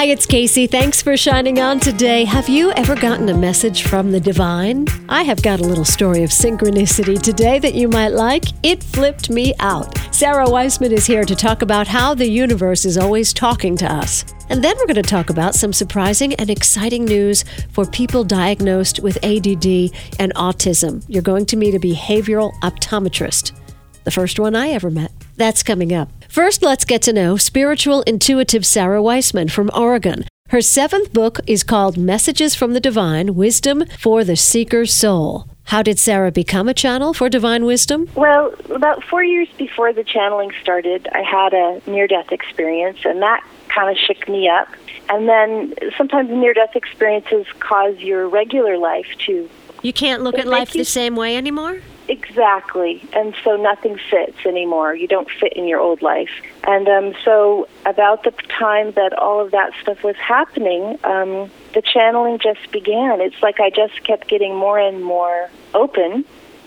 [0.00, 0.66] Hi, it's Kacey.
[0.66, 2.24] Thanks for shining on today.
[2.24, 4.86] Have you ever gotten a message from the divine?
[5.10, 8.44] I have got a little story of synchronicity today that you might like.
[8.62, 9.94] It flipped me out.
[10.10, 14.24] Sara Wiseman is here to talk about how the universe is always talking to us.
[14.48, 19.00] And then we're going to talk about some surprising and exciting news for people diagnosed
[19.00, 21.04] with ADD and autism.
[21.08, 23.52] You're going to meet a behavioral optometrist,
[24.04, 25.12] the first one I ever met.
[25.36, 26.10] That's coming up.
[26.30, 30.26] First, let's get to know spiritual intuitive Sara Wiseman from Oregon.
[30.50, 35.48] Her seventh book is called Messages from the Divine Wisdom for the Seeker's Soul.
[35.64, 38.08] How did Sarah become a channel for divine wisdom?
[38.14, 43.20] Well, about four years before the channeling started, I had a near death experience, and
[43.22, 44.68] that kind of shook me up.
[45.08, 49.50] And then sometimes near death experiences cause your regular life to.
[49.82, 51.80] You can't look at life you- the same way anymore?
[52.10, 53.00] Exactly.
[53.12, 54.96] And so nothing fits anymore.
[54.96, 56.42] You don't fit in your old life.
[56.64, 61.82] And um, so, about the time that all of that stuff was happening, um, the
[61.82, 63.20] channeling just began.
[63.20, 66.24] It's like I just kept getting more and more open.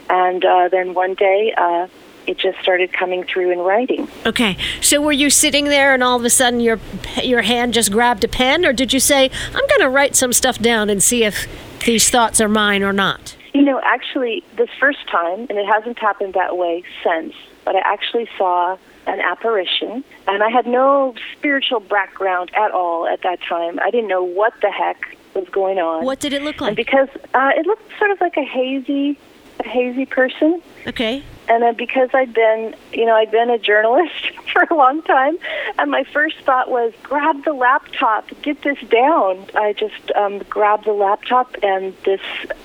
[0.09, 1.89] And uh, then one day, uh,
[2.25, 4.07] it just started coming through in writing.
[4.25, 4.55] Okay.
[4.79, 6.79] So were you sitting there and all of a sudden your
[7.21, 10.31] your hand just grabbed a pen or did you say, "I'm going to write some
[10.31, 11.47] stuff down and see if
[11.85, 15.99] these thoughts are mine or not?" You know, actually, this first time, and it hasn't
[15.99, 17.33] happened that way since,
[17.65, 23.21] but I actually saw an apparition, and I had no spiritual background at all at
[23.21, 23.79] that time.
[23.79, 26.03] I didn't know what the heck was going on.
[26.05, 26.75] What did it look And like?
[26.77, 29.17] because uh, it looked sort of like a hazy,
[29.65, 31.23] a hazy person, Okay.
[31.47, 35.37] and then because I'd been, you know, I'd been a journalist for a long time,
[35.77, 39.45] and my first thought was, grab the laptop, get this down.
[39.55, 42.21] I just um, grabbed the laptop, and this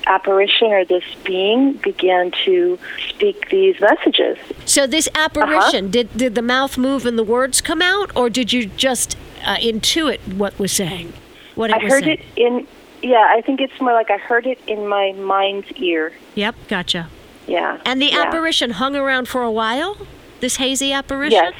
[0.06, 2.78] apparition or this being began to
[3.08, 4.38] speak these messages.
[4.64, 8.52] So this apparition, did did the mouth move and the words come out or did
[8.52, 11.12] you just uh, intuit what was saying?
[11.58, 12.68] What it I heard it in,
[13.02, 16.12] yeah, I think it's more like I heard it in my mind's ear.
[16.36, 17.08] Yep, gotcha.
[17.48, 17.80] Yeah.
[17.84, 18.22] And the yeah.
[18.22, 19.96] apparition hung around for a while?
[20.38, 21.32] This hazy apparition?
[21.32, 21.54] Yes.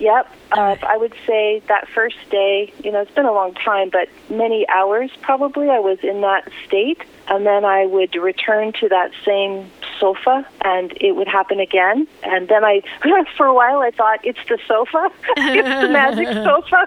[0.00, 0.34] Yep.
[0.52, 4.10] Uh, I would say that first day, you know, it's been a long time, but
[4.28, 7.00] many hours probably I was in that state.
[7.28, 12.06] And then I would return to that same sofa and it would happen again.
[12.22, 12.82] And then I,
[13.38, 15.10] for a while, I thought it's the sofa.
[15.38, 16.86] it's the magic sofa.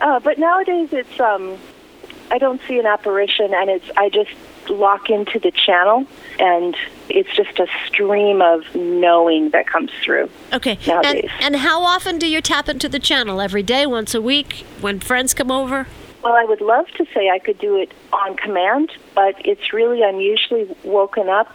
[0.00, 1.56] Uh, but nowadays it's, um,
[2.30, 4.30] I don't see an apparition and it's, I just
[4.70, 6.06] lock into the channel
[6.38, 6.76] and
[7.08, 10.30] it's just a stream of knowing that comes through.
[10.52, 10.72] Okay.
[10.72, 11.30] And, Nowadays.
[11.40, 13.40] and how often do you tap into the channel?
[13.40, 15.86] Every day, once a week, when friends come over?
[16.22, 20.02] Well, I would love to say I could do it on command, but it's really,
[20.02, 21.54] I'm usually woken up,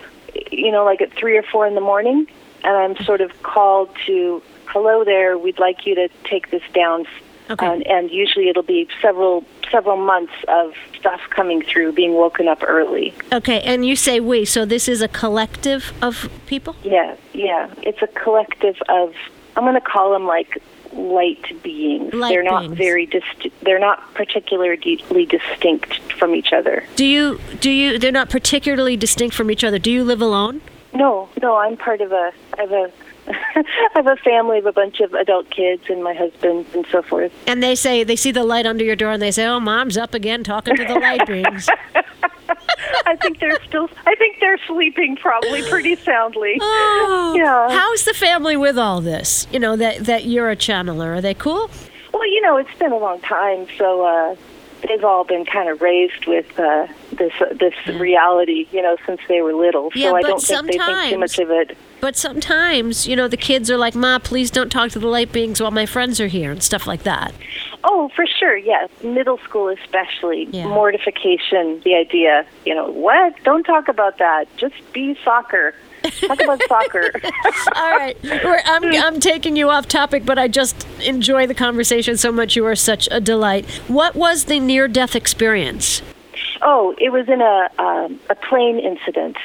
[0.52, 2.28] you know, like at three or four in the morning,
[2.64, 7.06] and I'm sort of called to, hello there, we'd like you to take this down.
[7.50, 7.66] Okay.
[7.66, 12.64] And, and usually it'll be several several months of stuff coming through, being woken up
[12.66, 13.14] early.
[13.32, 16.76] Okay, and you say we, so this is a collective of people?
[16.84, 17.74] Yeah, yeah.
[17.82, 19.14] It's a collective of,
[19.56, 20.62] I'm going to call them like
[20.94, 22.14] light beings.
[22.14, 22.78] Light they're not beings.
[22.78, 26.84] very dist- they're not particularly distinct from each other.
[26.96, 29.78] Do you do you they're not particularly distinct from each other.
[29.78, 30.62] Do you live alone?
[30.94, 32.92] No, no, I'm part of a I have a
[33.56, 33.64] I
[33.94, 37.32] have a family of a bunch of adult kids and my husband and so forth.
[37.48, 39.98] And they say they see the light under your door and they say, "Oh, mom's
[39.98, 41.70] up again talking to the light beings."
[43.06, 46.60] I think they're still I think they're sleeping probably pretty soundly.
[47.02, 47.70] Oh, Yeah.
[47.70, 49.48] How's the family with all this?
[49.52, 51.18] You know that that you're a channeler.
[51.18, 51.70] Are they cool?
[52.14, 54.36] Well, you know, it's been a long time, so uh
[54.88, 59.22] they've all been kind of raised with uh this uh, this reality, you know, since
[59.28, 59.92] they were little.
[59.94, 61.78] Yeah, so I don't think they think too much of it.
[62.02, 65.32] But sometimes, you know, the kids are like, "Ma, please don't talk to the light
[65.32, 67.34] beings while my friends are here," and stuff like that.
[67.84, 68.90] Oh, for sure, yes.
[69.04, 70.48] Middle school especially.
[70.52, 70.68] Yeah.
[70.68, 73.36] Mortification, the idea, you know, what?
[73.44, 74.46] Don't talk about that.
[74.58, 75.74] Just be soccer.
[76.04, 77.12] Talk about soccer.
[77.76, 82.32] All right, I'm I'm taking you off topic, but I just enjoy the conversation so
[82.32, 82.56] much.
[82.56, 83.70] You are such a delight.
[83.88, 86.02] What was the near-death experience?
[86.62, 89.38] Oh, it was in a um, a plane incident,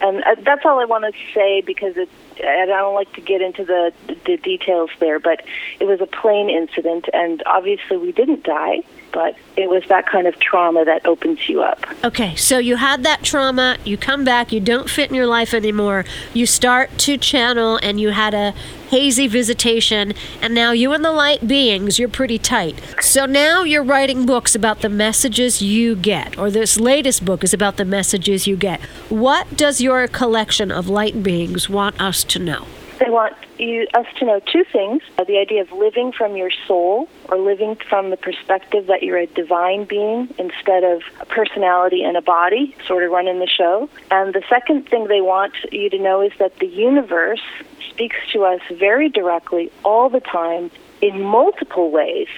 [0.00, 2.08] and uh, that's all I want to say because it.
[2.42, 3.92] I don't like to get into the
[4.24, 5.44] the details there, but
[5.78, 8.82] it was a plane incident, and obviously we didn't die.
[9.12, 11.84] But it was that kind of trauma that opens you up.
[12.04, 15.52] Okay, so you had that trauma, you come back, you don't fit in your life
[15.52, 18.54] anymore, you start to channel, and you had a
[18.88, 20.12] hazy visitation,
[20.42, 22.80] and now you and the light beings, you're pretty tight.
[23.00, 27.54] So now you're writing books about the messages you get, or this latest book is
[27.54, 28.80] about the messages you get.
[29.08, 32.66] What does your collection of light beings want us to know?
[33.00, 36.50] They want you, us to know two things uh, the idea of living from your
[36.66, 42.04] soul or living from the perspective that you're a divine being instead of a personality
[42.04, 43.88] and a body, sort of running the show.
[44.10, 47.40] And the second thing they want you to know is that the universe
[47.88, 50.70] speaks to us very directly all the time
[51.00, 52.28] in multiple ways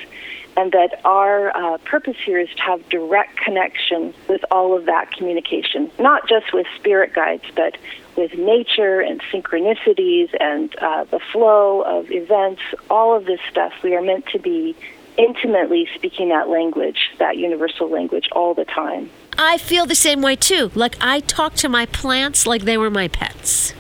[0.57, 5.11] and that our uh, purpose here is to have direct connection with all of that
[5.13, 7.77] communication, not just with spirit guides, but
[8.17, 12.61] with nature and synchronicities and uh, the flow of events,
[12.91, 13.73] all of this stuff.
[13.83, 14.77] We are meant to be
[15.17, 19.11] intimately speaking that language, that universal language, all the time.
[19.39, 20.71] I feel the same way too.
[20.75, 23.73] Like I talk to my plants like they were my pets.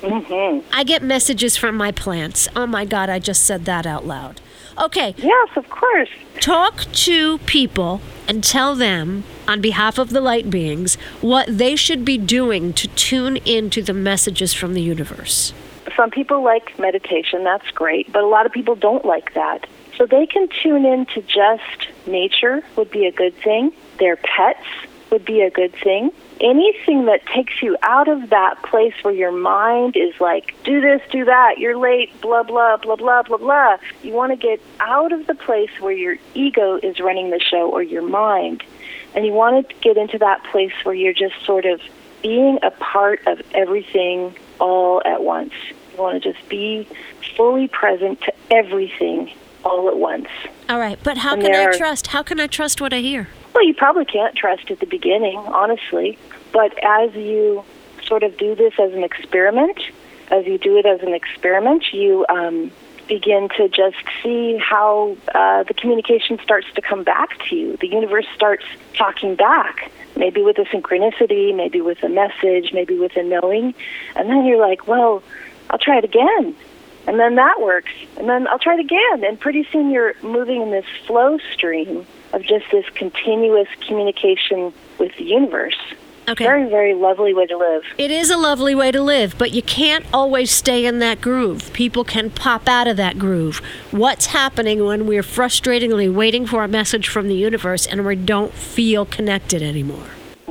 [0.00, 0.68] Mm-hmm.
[0.74, 2.48] I get messages from my plants.
[2.56, 4.40] Oh my God, I just said that out loud.
[4.78, 5.14] Okay.
[5.18, 6.08] Yes, of course.
[6.40, 12.04] Talk to people and tell them, on behalf of the light beings, what they should
[12.04, 15.52] be doing to tune into the messages from the universe.
[15.96, 19.66] Some people like meditation, that's great, but a lot of people don't like that.
[19.96, 23.72] So they can tune in to just nature, would be a good thing.
[23.98, 24.64] Their pets
[25.10, 26.10] would be a good thing
[26.42, 31.00] anything that takes you out of that place where your mind is like, do this,
[31.10, 33.76] do that, you're late, blah, blah, blah, blah, blah, blah.
[34.02, 37.70] You want to get out of the place where your ego is running the show
[37.70, 38.62] or your mind.
[39.14, 41.80] And you want to get into that place where you're just sort of
[42.22, 45.52] being a part of everything all at once.
[45.92, 46.88] You want to just be
[47.36, 49.32] fully present to everything
[49.64, 50.28] all at once.
[50.68, 52.08] All right, but how and can I trust?
[52.08, 53.28] How can I trust what I hear?
[53.54, 56.18] Well, you probably can't trust at the beginning, honestly.
[56.52, 57.64] But as you
[58.04, 59.78] sort of do this as an experiment,
[60.30, 62.70] as you do it as an experiment, you um,
[63.08, 67.76] begin to just see how uh, the communication starts to come back to you.
[67.78, 68.64] The universe starts
[68.94, 73.74] talking back, maybe with a synchronicity, maybe with a message, maybe with a knowing.
[74.16, 75.22] And then you're like, well,
[75.68, 76.54] I'll try it again.
[77.06, 77.92] And then that works.
[78.16, 79.24] And then I'll try it again.
[79.24, 85.14] And pretty soon you're moving in this flow stream of just this continuous communication with
[85.16, 85.76] the universe.
[86.28, 86.44] Okay.
[86.44, 87.82] Very, very lovely way to live.
[87.98, 91.72] It is a lovely way to live, but you can't always stay in that groove.
[91.72, 93.58] People can pop out of that groove.
[93.90, 98.52] What's happening when we're frustratingly waiting for a message from the universe and we don't
[98.52, 100.06] feel connected anymore?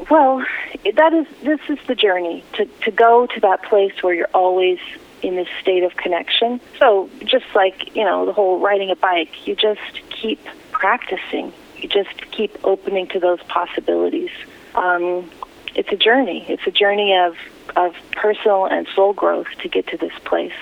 [0.10, 0.46] Well,
[0.94, 4.78] that is this is the journey to to go to that place where you're always
[5.22, 6.60] in this state of connection.
[6.80, 10.40] So, just like, you know, the whole riding a bike, you just keep
[10.72, 11.54] practicing.
[11.90, 14.32] Just keep opening to those possibilities.
[14.76, 15.30] Um,
[15.76, 16.46] it's a journey.
[16.48, 17.36] It's a journey of
[17.76, 20.54] of personal and soul growth to get to this place.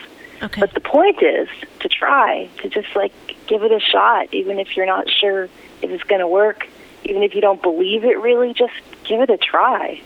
[0.41, 0.61] Okay.
[0.61, 1.49] But the point is
[1.79, 3.11] to try to just like
[3.47, 5.45] give it a shot, even if you're not sure
[5.81, 6.67] if it's going to work,
[7.03, 8.53] even if you don't believe it really.
[8.53, 8.73] Just
[9.03, 10.01] give it a try.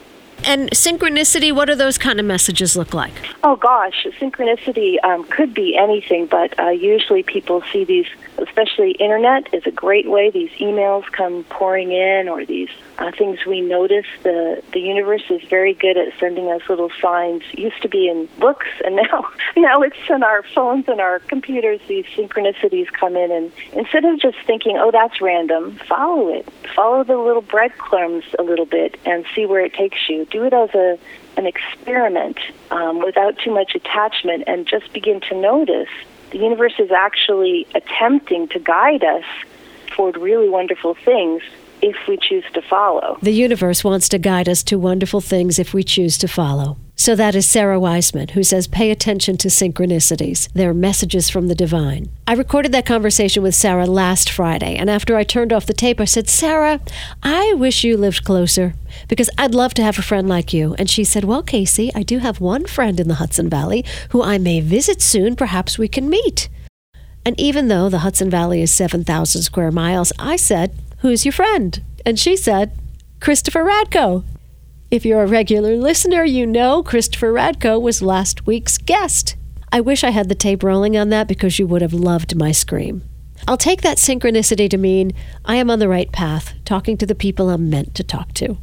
[0.46, 3.14] And synchronicity, what do those kind of messages look like?
[3.44, 8.08] Oh gosh, synchronicity um, could be anything, but uh, usually people see these,
[8.38, 10.30] especially internet is a great way.
[10.30, 14.06] These emails come pouring in, or these uh, things we notice.
[14.24, 17.44] The the universe is very good at sending us little signs.
[17.54, 21.20] It used to be in books, and now now it's in our phones and our
[21.20, 21.80] computers.
[21.88, 26.48] These synchronicities come in, and instead of just thinking, "Oh, that's random," follow it.
[26.76, 30.26] Follow the little breadcrumbs a little bit and see where it takes you.
[30.26, 30.98] Do it as a
[31.36, 32.38] an experiment
[32.70, 35.90] um, without too much attachment, and just begin to notice
[36.34, 39.24] the universe is actually attempting to guide us
[39.88, 41.44] toward really wonderful things
[41.84, 43.18] if we choose to follow.
[43.22, 46.78] The universe wants to guide us to wonderful things if we choose to follow.
[46.96, 50.50] So that is Sara Wiseman, who says, pay attention to synchronicities.
[50.54, 52.10] They're messages from the divine.
[52.26, 56.00] I recorded that conversation with Sarah last Friday, and after I turned off the tape,
[56.00, 56.80] I said, Sarah,
[57.22, 58.76] I wish you lived closer
[59.10, 60.76] because I'd love to have a friend like you.
[60.78, 64.24] And she said, Well, Kacey, I do have one friend in the Hudson Valley who
[64.24, 65.36] I may visit soon.
[65.36, 66.48] Perhaps we can meet.
[67.26, 71.84] And even though the Hudson Valley is 7,000 square miles, I said, Who's your friend?
[72.06, 72.72] And she said,
[73.20, 74.24] Christopher Radko.
[74.90, 79.36] If you're a regular listener, you know Christopher Radko was last week's guest.
[79.70, 82.54] I wish I had the tape rolling on that because you would have loved my
[82.54, 83.04] scream.
[83.50, 85.12] I'll take that synchronicity to mean
[85.44, 88.58] I am on the right path, talking to the people I'm meant to talk to.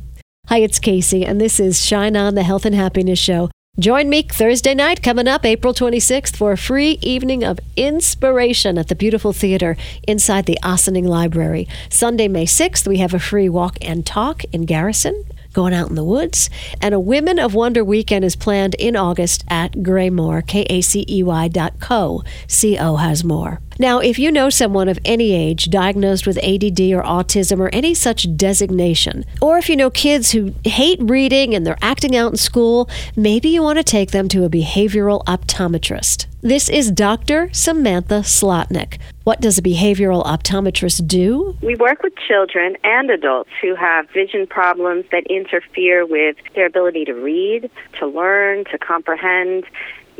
[0.46, 3.50] Hi, it's Kacey, and this is Shine On, the Health and Happiness Show.
[3.78, 8.88] Join me Thursday night coming up April 26th for a free evening of inspiration at
[8.88, 9.76] the beautiful theater
[10.08, 11.68] inside the Ossining Library.
[11.88, 15.94] Sunday, May 6th, we have a free walk and talk in Garrison going out in
[15.94, 16.50] the woods.
[16.82, 21.06] And a Women of Wonder weekend is planned in August at Graymoor, K A C
[21.08, 22.24] E Y dot co.
[22.48, 23.60] C O has more.
[23.80, 27.94] Now, if you know someone of any age diagnosed with ADD or autism or any
[27.94, 32.36] such designation, or if you know kids who hate reading and they're acting out in
[32.36, 36.26] school, maybe you want to take them to a behavioral optometrist.
[36.42, 37.48] This is Dr.
[37.54, 38.98] Samantha Slotnick.
[39.24, 41.56] What does a behavioral optometrist do?
[41.62, 47.06] We work with children and adults who have vision problems that interfere with their ability
[47.06, 49.64] to read, to learn, to comprehend,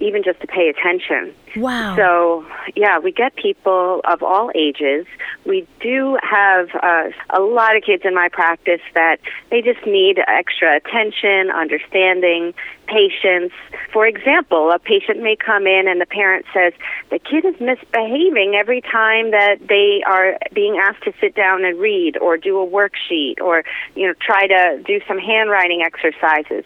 [0.00, 1.34] even just to pay attention.
[1.56, 1.96] Wow.
[1.96, 5.06] So, yeah, we get people of all ages.
[5.44, 9.18] We do have uh, a lot of kids in my practice that
[9.50, 12.54] they just need extra attention, understanding,
[12.86, 13.52] patience.
[13.92, 16.72] For example, a patient may come in and the parent says,
[17.10, 21.78] the kid is misbehaving every time that they are being asked to sit down and
[21.78, 23.64] read or do a worksheet or,
[23.94, 26.64] you know, try to do some handwriting exercises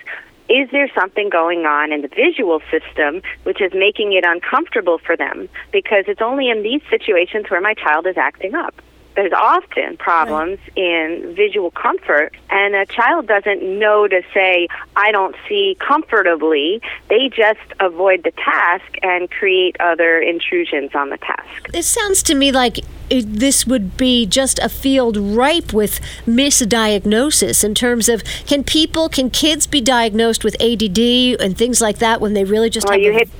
[0.48, 5.16] is there something going on in the visual system which is making it uncomfortable for
[5.16, 5.48] them?
[5.72, 8.74] Because it's only in these situations where my child is acting up.
[9.14, 10.78] There's often problems right.
[10.78, 16.80] in visual comfort, and a child doesn't know to say, I don't see comfortably.
[17.09, 21.71] They just avoid the task and create other intrusions on the task.
[21.73, 22.78] It sounds to me like
[23.11, 29.09] it, this would be just a field ripe with misdiagnosis in terms of can people,
[29.09, 30.99] can kids be diagnosed with ADD
[31.40, 33.30] and things like that when they really just well, have you a, hit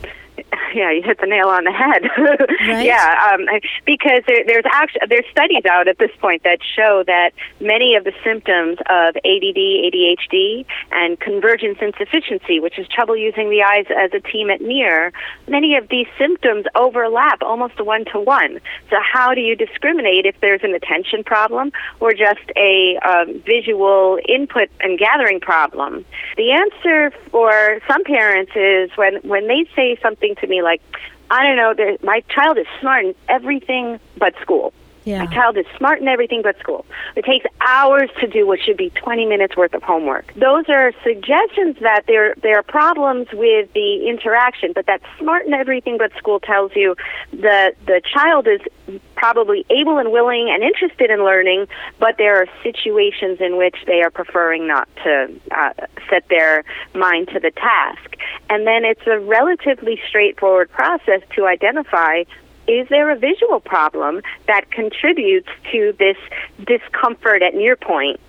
[0.75, 2.03] yeah, you hit the nail on the head.
[2.69, 2.85] right?
[2.85, 3.47] Yeah, um,
[3.87, 8.05] because there, there's actually there's studies out at this point that show that many of
[8.05, 14.13] the symptoms of ADD, ADHD, and convergence insufficiency, which is trouble using the eyes as
[14.13, 15.13] a team at near,
[15.49, 18.61] many of these symptoms overlap almost one to one.
[18.91, 24.19] So how do you discriminate if there's an attention problem or just a um, visual
[24.29, 26.05] input and gathering problem?
[26.37, 30.83] The answer for some parents is when when they say something to me like,
[31.31, 34.73] I don't know, my child is smart in everything but school.
[35.05, 35.25] Yeah.
[35.25, 36.87] My child is smart in everything but school.
[37.15, 40.33] It takes hours to do what should be 20 minutes worth of homework.
[40.35, 45.53] Those are suggestions that there there are problems with the interaction, but that smart in
[45.53, 46.97] everything but school tells you
[47.35, 48.61] that the child is
[49.15, 51.67] probably able and willing and interested in learning,
[51.99, 55.73] but there are situations in which they are preferring not to uh,
[56.11, 58.17] set their mind to the task.
[58.51, 62.25] And then it's a relatively straightforward process to identify
[62.67, 66.17] is there a visual problem that contributes to this
[66.65, 68.21] discomfort at near point,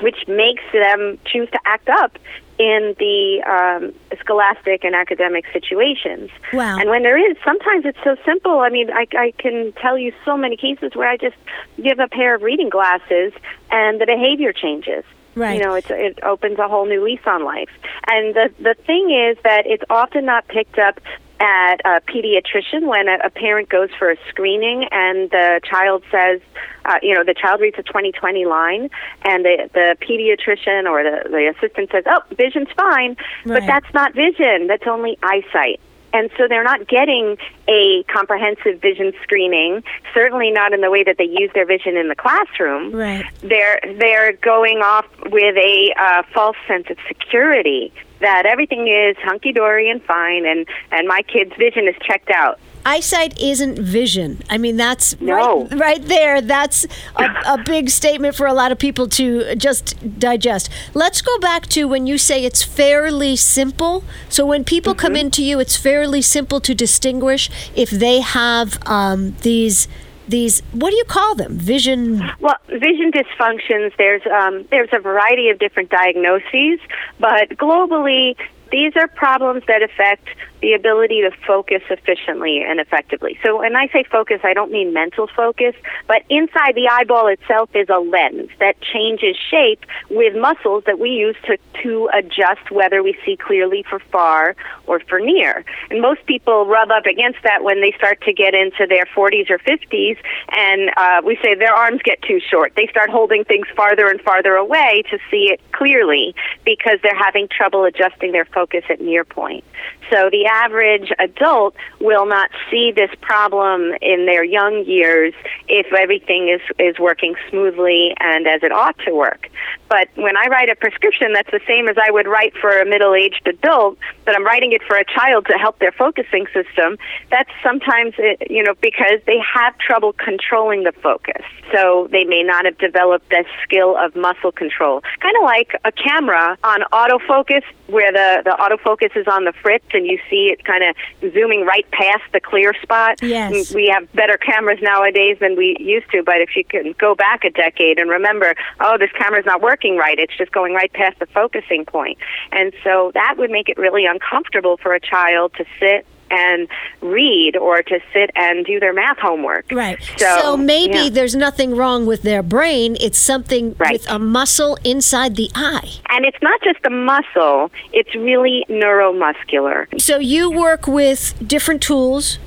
[0.00, 2.18] which makes them choose to act up
[2.58, 6.30] in the um, scholastic and academic situations.
[6.52, 6.78] Wow.
[6.78, 8.60] And when there is, sometimes it's so simple.
[8.60, 11.36] I mean, I, I can tell you so many cases where I just
[11.82, 13.32] give a pair of reading glasses
[13.70, 15.04] and the behavior changes.
[15.34, 15.58] Right.
[15.58, 17.70] You know, it's, it opens a whole new lease on life.
[18.06, 21.00] And the the thing is that it's often not picked up
[21.40, 26.40] at a pediatrician when a, a parent goes for a screening and the child says,
[26.84, 28.90] uh, you know, the child reads a 2020 line
[29.24, 33.60] and the, the pediatrician or the, the assistant says, oh, vision's fine, right.
[33.60, 35.80] but that's not vision, that's only eyesight.
[36.12, 37.36] And so they're not getting
[37.66, 39.82] a comprehensive vision screening,
[40.14, 42.92] certainly not in the way that they use their vision in the classroom.
[42.92, 43.26] Right.
[43.40, 47.92] They're, they're going off with a uh, false sense of security
[48.24, 52.58] that everything is hunky dory and fine, and and my kid's vision is checked out.
[52.86, 54.42] Eyesight isn't vision.
[54.50, 55.64] I mean, that's no.
[55.68, 56.42] right, right there.
[56.42, 60.68] That's a, a big statement for a lot of people to just digest.
[60.92, 64.04] Let's go back to when you say it's fairly simple.
[64.28, 65.00] So when people mm-hmm.
[65.00, 69.88] come into you, it's fairly simple to distinguish if they have um, these
[70.28, 71.58] these what do you call them?
[71.58, 72.22] Vision?
[72.40, 76.80] Well vision dysfunctions there's um, there's a variety of different diagnoses
[77.18, 78.36] but globally
[78.72, 80.28] these are problems that affect
[80.64, 83.38] the ability to focus efficiently and effectively.
[83.44, 85.74] So when I say focus, I don't mean mental focus,
[86.08, 91.10] but inside the eyeball itself is a lens that changes shape with muscles that we
[91.10, 94.56] use to, to adjust whether we see clearly for far
[94.86, 95.66] or for near.
[95.90, 99.50] And most people rub up against that when they start to get into their 40s
[99.50, 100.16] or 50s,
[100.56, 102.72] and uh, we say their arms get too short.
[102.74, 107.48] They start holding things farther and farther away to see it clearly because they're having
[107.48, 109.62] trouble adjusting their focus at near point.
[110.10, 115.34] So the average adult will not see this problem in their young years
[115.68, 119.48] if everything is, is working smoothly and as it ought to work.
[119.88, 122.86] But when I write a prescription, that's the same as I would write for a
[122.86, 126.98] middle aged adult, but I'm writing it for a child to help their focusing system.
[127.30, 131.42] That's sometimes, uh, you know, because they have trouble controlling the focus.
[131.72, 135.02] So they may not have developed that skill of muscle control.
[135.20, 139.84] Kind of like a camera on autofocus, where the, the autofocus is on the fritz
[139.92, 143.22] and you see it kind of zooming right past the clear spot.
[143.22, 143.74] Yes.
[143.74, 147.44] We have better cameras nowadays than we used to, but if you can go back
[147.44, 151.18] a decade and remember, oh, this camera's not working right, it's just going right past
[151.18, 152.18] the focusing point.
[152.52, 156.68] And so that would make it really uncomfortable for a child to sit and
[157.00, 159.64] read or to sit and do their math homework.
[159.70, 159.98] Right.
[160.16, 161.08] So, So, maybe yeah.
[161.10, 162.96] there's nothing wrong with their brain.
[163.00, 163.92] It's something Right.
[163.92, 165.90] with a muscle inside the eye.
[166.10, 169.86] And it's not just the muscle, it's really neuromuscular.
[170.00, 172.38] So you work with different tools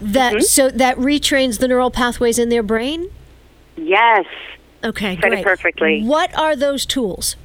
[0.00, 0.42] that Mm-hmm.
[0.42, 3.10] so that retrains the neural pathways in their brain.
[3.76, 4.26] Yes,
[4.84, 5.44] Okay, Said great.
[5.44, 6.02] perfectly.
[6.02, 7.36] What are those tools?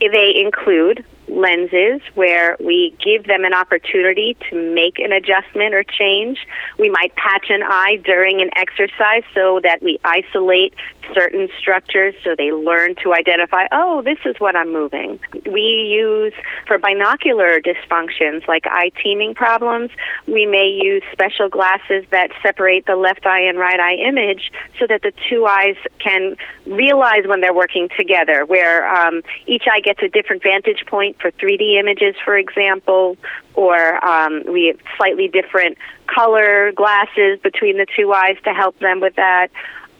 [0.00, 1.04] they include
[1.36, 6.38] lenses where we give them an opportunity to make an adjustment or change.
[6.78, 10.74] We might patch an eye during an exercise so that we isolate
[11.14, 15.20] certain structures so they learn to identify, oh, this is what I'm moving.
[15.50, 16.32] We use
[16.66, 19.90] for binocular dysfunctions like eye teaming problems,
[20.26, 24.86] we may use special glasses that separate the left eye and right eye image so
[24.86, 30.02] that the two eyes can realize when they're working together, where um, each eye gets
[30.02, 33.16] a different vantage point for 3D images, for example,
[33.54, 39.00] or um, we have slightly different color glasses between the two eyes to help them
[39.00, 39.48] with that.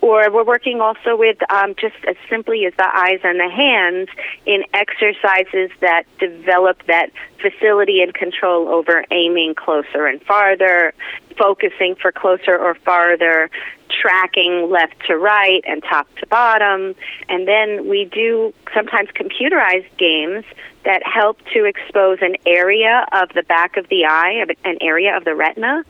[0.00, 4.08] Or we're working also with um, just as simply as the eyes and the hands
[4.44, 7.10] in exercises that develop that
[7.40, 10.92] facility and control over aiming closer and farther,
[11.36, 13.50] focusing for closer or farther,
[13.88, 16.94] tracking left to right and top to bottom.
[17.28, 20.44] And then we do sometimes computerized games
[20.84, 25.24] that help to expose an area of the back of the eye, an area of
[25.24, 25.84] the retina,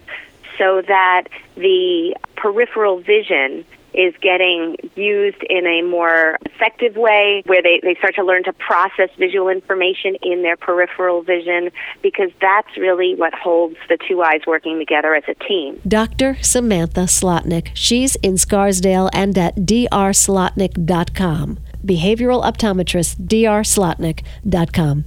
[0.59, 1.25] so that
[1.57, 3.65] the peripheral vision
[3.97, 8.53] is getting used in a more effective way where they, they start to learn to
[8.53, 11.71] process visual information in their peripheral vision
[12.03, 15.81] because that's really what holds the two eyes working together as a team.
[15.87, 16.37] Dr.
[16.43, 17.69] Samantha Slotnick.
[17.75, 21.59] She's in Scarsdale and at drslotnick.com.
[21.85, 25.05] Behavioral optometrist, drslotnick.com.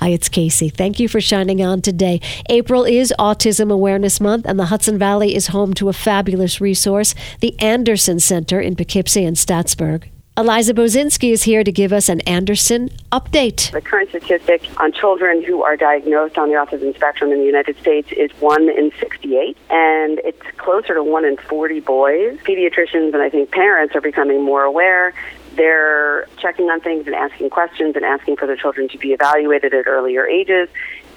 [0.00, 0.72] Hi, it's Kacey.
[0.72, 2.22] Thank you for shining on today.
[2.48, 7.14] April is Autism Awareness Month, and the Hudson Valley is home to a fabulous resource,
[7.40, 10.08] the Anderson Center in Poughkeepsie and Staatsburg.
[10.38, 13.70] Eliza Bozinski is here to give us an Anderson update.
[13.72, 17.78] The current statistic on children who are diagnosed on the autism spectrum in the United
[17.78, 22.38] States is 1 in 68, and it's closer to 1 in 40 boys.
[22.38, 25.12] Pediatricians and I think parents are becoming more aware.
[25.54, 29.74] They're checking on things and asking questions and asking for their children to be evaluated
[29.74, 30.68] at earlier ages.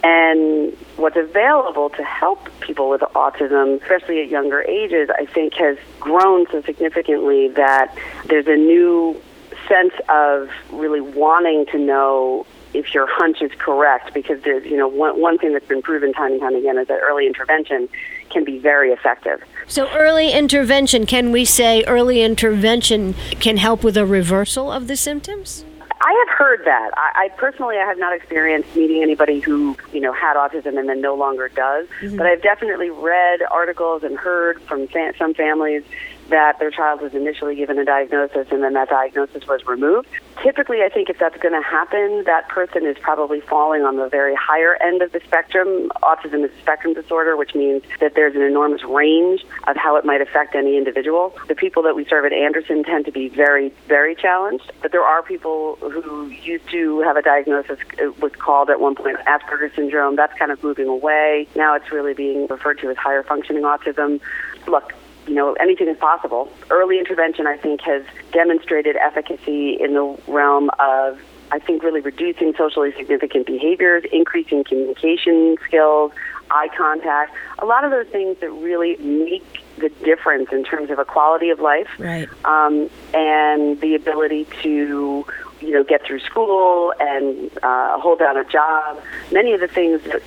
[0.03, 5.77] And what's available to help people with autism, especially at younger ages, I think has
[5.99, 9.21] grown so significantly that there's a new
[9.67, 14.87] sense of really wanting to know if your hunch is correct because there's you know
[14.87, 17.87] one one thing that's been proven time and time again is that early intervention
[18.29, 19.41] can be very effective.
[19.67, 24.95] So early intervention, can we say early intervention can help with a reversal of the
[24.95, 25.65] symptoms?
[26.05, 26.91] I have heard that.
[26.97, 30.89] I, I personally, I have not experienced meeting anybody who you know had autism and
[30.89, 31.87] then no longer does.
[32.01, 32.17] Mm-hmm.
[32.17, 35.83] But I've definitely read articles and heard from fa- some families
[36.29, 40.07] that their child was initially given a diagnosis and then that diagnosis was removed.
[40.41, 44.09] Typically, I think if that's going to happen, that person is probably falling on the
[44.09, 45.91] very higher end of the spectrum.
[46.01, 50.05] Autism is a spectrum disorder, which means that there's an enormous range of how it
[50.05, 51.35] might affect any individual.
[51.47, 55.03] The people that we serve at Anderson tend to be very, very challenged, but there
[55.03, 59.17] are people who used to have a diagnosis, uh, it was called at one point
[59.27, 60.15] Asperger's syndrome.
[60.15, 61.47] That's kind of moving away.
[61.55, 64.19] Now it's really being referred to as higher functioning autism.
[64.67, 64.93] Look,
[65.27, 66.51] you know, anything is possible.
[66.69, 71.19] Early intervention, I think, has demonstrated efficacy in the realm of,
[71.51, 76.11] I think, really reducing socially significant behaviors, increasing communication skills,
[76.51, 80.99] eye contact, a lot of those things that really make the difference in terms of
[80.99, 82.29] a quality of life Right.
[82.45, 85.25] um, and the ability to
[85.61, 89.01] you know get through school and uh, hold down a job.
[89.31, 90.21] Many of the things that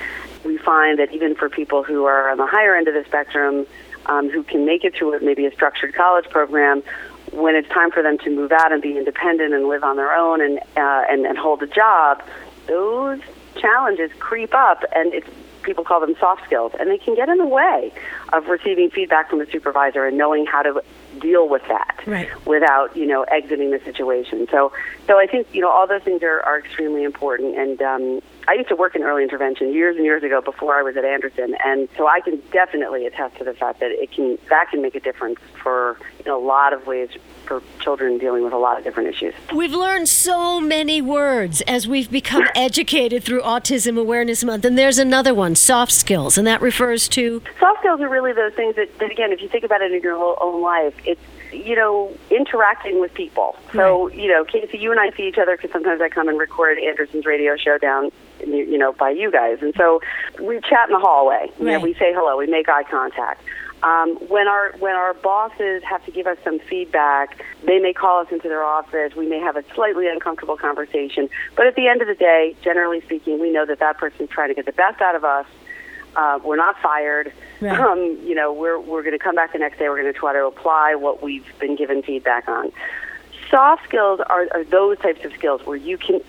[0.44, 3.66] we find that even for people who are on the higher end of the spectrum,
[4.06, 6.82] um, who can make it through maybe a structured college program,
[7.32, 10.14] when it's time for them to move out and be independent and live on their
[10.14, 12.22] own and uh, and, and hold a job,
[12.66, 13.20] those
[13.56, 15.28] challenges creep up, and it's
[15.66, 17.92] people call them soft skills, and they can get in the way
[18.32, 20.80] of receiving feedback from a supervisor and knowing how to
[21.18, 22.46] deal with that right.
[22.46, 24.46] without you know exiting the situation.
[24.50, 24.72] So,
[25.06, 27.58] so I think you know all those things are, are extremely important.
[27.58, 30.82] And um, I used to work in early intervention years and years ago before I
[30.82, 34.38] was at Anderson, and so I can definitely attest to the fact that it can
[34.48, 37.10] that can make a difference for in a lot of ways
[37.44, 39.34] for children dealing with a lot of different issues.
[39.54, 44.64] We've learned so many words as we've become educated through Autism Awareness Month.
[44.64, 48.54] And there's another one, soft skills, and that refers to soft skills are really those
[48.54, 51.20] things that, that again, if you think about it in your own life, it's
[51.52, 53.56] you know interacting with people.
[53.72, 56.38] So you know, Kacey, you and I see each other because sometimes I come and
[56.38, 58.12] record Anderson's radio show down
[58.44, 60.00] you know by you guys, and so
[60.40, 61.50] we chat in the hallway.
[61.58, 63.42] You know, we say hello, we make eye contact.
[63.82, 68.20] Um, when our when our bosses have to give us some feedback, they may call
[68.20, 69.14] us into their office.
[69.14, 73.02] We may have a slightly uncomfortable conversation, but at the end of the day, generally
[73.02, 75.46] speaking, we know that that person's trying to get the best out of us.
[76.16, 77.32] Uh, we're not fired.
[77.60, 77.78] Right.
[77.86, 79.88] Um, you know, we're we're going to come back the next day.
[79.88, 82.72] We're going to try to apply what we've been given feedback on.
[83.50, 86.20] Soft skills are, are those types of skills where you can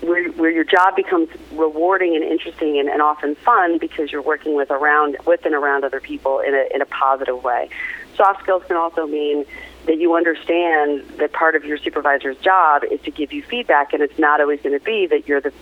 [0.00, 4.56] where, where your job becomes rewarding and interesting and, and often fun because you're working
[4.56, 7.68] with around with and around other people in a in a positive way.
[8.16, 9.44] Soft skills can also mean
[9.86, 14.02] that you understand that part of your supervisor's job is to give you feedback, and
[14.02, 15.52] it's not always going to be that you're the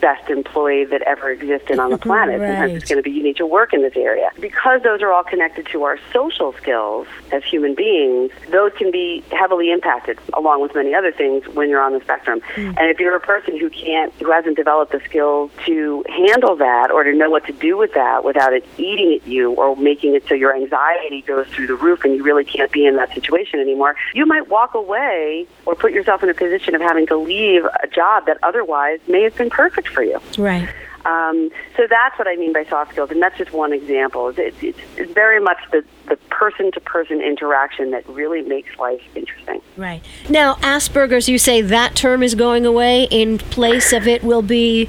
[0.00, 2.40] best employee that ever existed on the planet.
[2.40, 4.30] Sometimes it's going to be you need to work in this area.
[4.40, 9.22] Because those are all connected to our social skills as human beings, those can be
[9.30, 12.40] heavily impacted along with many other things when you're on the spectrum.
[12.54, 12.72] Hmm.
[12.76, 16.90] And if you're a person who can't who hasn't developed the skills to handle that
[16.90, 20.14] or to know what to do with that without it eating at you or making
[20.14, 23.12] it so your anxiety goes through the roof and you really can't be in that
[23.14, 27.16] situation anymore, you might walk away or put yourself in a position of having to
[27.16, 30.20] leave a job that otherwise may have been perfect for you.
[30.38, 30.68] right.
[31.04, 34.28] Um, so that's what I mean by soft skills, and that's just one example.
[34.28, 39.60] It's, it's, it's very much the, the person-to-person interaction that really makes life interesting.
[39.76, 40.02] Right.
[40.30, 43.04] Now, Asperger's, you say that term is going away.
[43.10, 44.88] In place of it will be.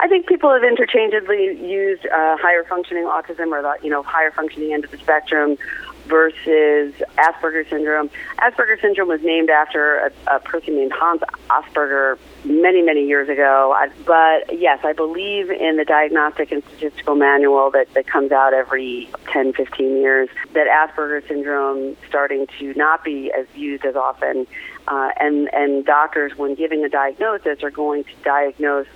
[0.00, 4.32] I think people have interchangeably used uh, higher functioning autism or the you know higher
[4.32, 5.56] functioning end of the spectrum
[6.06, 8.10] versus Asperger's syndrome.
[8.38, 13.74] Asperger's syndrome was named after a, a person named Hans Asperger many many years ago.
[13.76, 18.52] I, but yes, I believe in the Diagnostic and Statistical Manual that, that comes out
[18.52, 24.46] every 10, 15 years that Asperger's syndrome starting to not be as used as often,
[24.88, 28.86] uh, and and doctors when giving a diagnosis are going to diagnose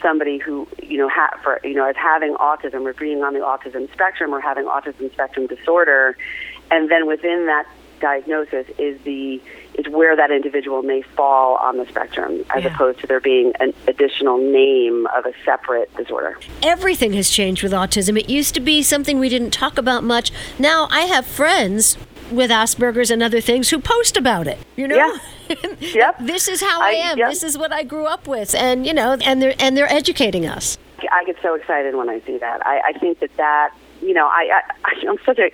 [0.00, 3.40] somebody who you know ha- for you know as having autism or being on the
[3.40, 6.16] autism spectrum or having autism spectrum disorder,
[6.70, 7.66] and then within that
[8.00, 9.40] diagnosis is the
[9.74, 12.74] is where that individual may fall on the spectrum, as Yeah.
[12.74, 16.36] opposed to there being an additional name of a separate disorder.
[16.64, 18.18] Everything has changed with autism.
[18.18, 20.32] It used to be something we didn't talk about much.
[20.58, 21.96] Now I have friends
[22.32, 24.58] with Asperger's and other things who post about it.
[24.76, 24.96] You know?
[24.96, 25.16] Yeah.
[25.80, 26.16] Yep.
[26.20, 27.18] this is how I, I- am.
[27.18, 27.30] yep.
[27.30, 28.54] This is what I grew up with.
[28.54, 30.76] And you know, and they're and they're educating us.
[31.10, 32.66] I get so excited when I see that.
[32.66, 33.70] I, I think that that
[34.02, 35.50] you know I, I I'm such a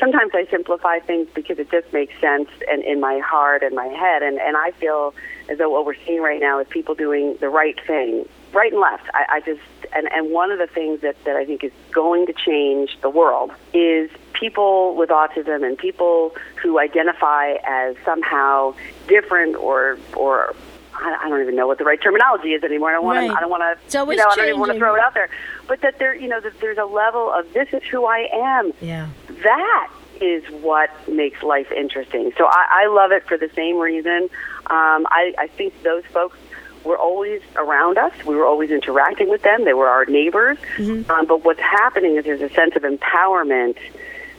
[0.00, 3.86] sometimes I simplify things because it just makes sense and in my heart and my
[3.86, 5.14] head and and I feel
[5.48, 8.80] as though what we're seeing right now is people doing the right thing right and
[8.80, 9.08] left.
[9.14, 9.60] I, I just
[9.94, 13.10] and and one of the things that that I think is going to change the
[13.10, 18.74] world is people with autism and people who identify as somehow
[19.06, 20.54] different or or
[21.02, 22.90] I don't even know what the right terminology is anymore.
[22.90, 23.28] I don't want Right.
[23.30, 23.36] to.
[23.36, 23.98] I don't want to.
[23.98, 25.28] You know, I don't even want to throw it out there.
[25.66, 28.72] But that there, you know, that there's a level of this is who I am.
[28.80, 29.08] Yeah.
[29.42, 32.32] That is what makes life interesting.
[32.36, 34.24] So I, I love it for the same reason.
[34.66, 36.36] Um, I, I think those folks
[36.84, 38.12] were always around us.
[38.26, 39.64] We were always interacting with them.
[39.64, 40.58] They were our neighbors.
[40.78, 43.76] Um, but what's happening is there's a sense of empowerment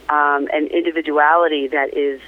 [0.09, 2.19] um, and individuality that is,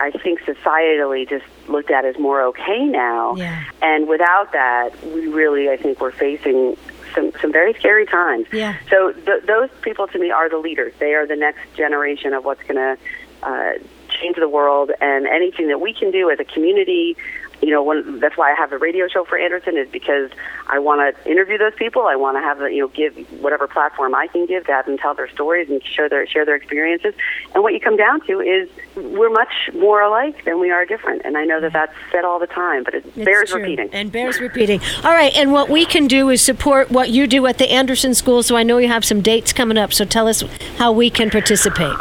[0.00, 3.36] I think, societally just looked at as more okay now.
[3.36, 3.64] Yeah.
[3.80, 6.76] And without that, we really, I think, we're facing
[7.14, 8.46] some some very scary times.
[8.52, 8.76] Yeah.
[8.90, 10.92] So th- those people, to me, are the leaders.
[10.98, 12.98] They are the next generation of what's going to
[13.42, 13.72] uh,
[14.08, 17.16] change the world, and anything that we can do as a community.
[17.62, 20.30] You know, one, that's why I have a radio show for Anderson is because
[20.66, 22.02] I want to interview those people.
[22.02, 24.86] I want to have the, you know give whatever platform I can give to have
[24.86, 27.14] them tell their stories and share their share their experiences.
[27.54, 31.22] And what you come down to is we're much more alike than we are different.
[31.24, 33.60] And I know that that's said all the time, but it It's bears true.
[33.60, 33.88] repeating.
[33.92, 34.80] And bears repeating.
[35.02, 38.14] All right, and what we can do is support what you do at the Anderson
[38.14, 38.42] School.
[38.42, 39.92] So I know you have some dates coming up.
[39.92, 40.42] So tell us
[40.76, 41.96] how we can participate.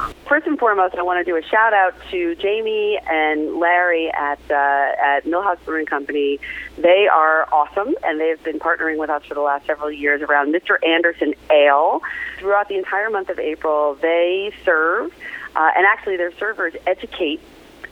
[0.63, 5.25] Foremost, I want to do a shout out to Jamie and Larry at uh, at
[5.25, 6.39] Mill House Brewing Company.
[6.77, 10.55] They are awesome, and they've been partnering with us for the last several years around
[10.55, 10.77] Mr.
[10.87, 12.01] Anderson Ale.
[12.39, 15.11] Throughout the entire month of April, they serve,
[15.53, 17.41] uh, and actually, their servers educate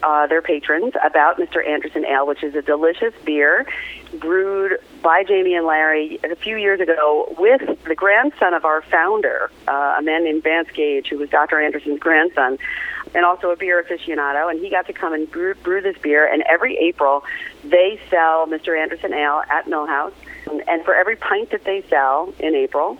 [0.04, 1.66] uh, their patrons about Mr.
[1.66, 3.66] Anderson Ale, which is a delicious beer
[4.20, 9.50] brewed by Jamie and Larry a few years ago with the grandson of our founder,
[9.68, 11.60] uh, a man named Vance Gage, who was Dr.
[11.62, 12.58] Anderson's grandson,
[13.16, 14.50] and also a beer aficionado.
[14.50, 16.32] And he got to come and brew, brew this beer.
[16.32, 17.24] And every April,
[17.64, 18.78] they sell Mr.
[18.78, 20.14] Anderson Ale at Millhouse.
[20.68, 22.98] And for every pint that they sell in April,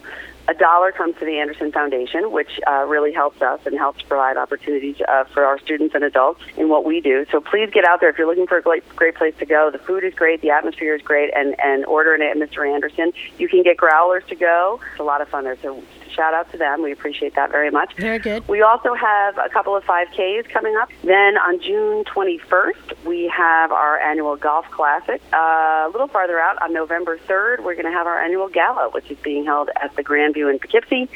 [0.52, 4.36] a dollar comes to the Anderson Foundation, which uh, really helps us and helps provide
[4.36, 7.26] opportunities uh, for our students and adults in what we do.
[7.32, 9.72] So please get out there if you're looking for a great, great place to go.
[9.72, 12.70] The food is great, the atmosphere is great, and, and ordering it at Mr.
[12.70, 13.14] Anderson.
[13.38, 14.82] You can get growlers to go.
[14.92, 15.58] It's a lot of fun there.
[15.62, 15.82] So
[16.12, 16.82] shout out to them.
[16.82, 17.94] We appreciate that very much.
[17.96, 18.48] Very good.
[18.48, 20.90] We also have a couple of 5Ks coming up.
[21.04, 25.22] Then on June 21st, we have our annual golf classic.
[25.34, 28.90] Uh, a little farther out, on November 3rd, we're going to have our annual gala,
[28.90, 31.10] which is being held at the Grandview in Poughkeepsie.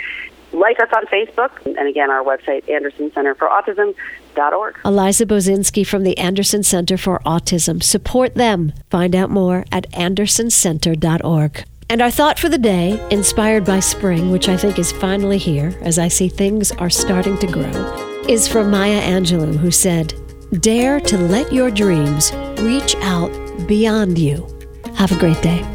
[0.52, 4.80] Like us on Facebook, and again, our website, Anderson Center for Autism.org.
[4.86, 7.84] Eliza Bozinski from the Anderson Center for Autism.
[7.84, 8.72] Support them.
[8.90, 11.66] Find out more at andersoncenter.org.
[11.90, 15.78] And our thought for the day, inspired by spring, which I think is finally here
[15.82, 20.14] as I see things are starting to grow, is from Maya Angelou, who said,
[20.62, 23.32] Dare to let your dreams reach out
[23.68, 24.48] beyond you.
[24.96, 25.75] Have a great day.